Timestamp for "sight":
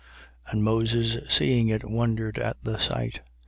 2.79-3.21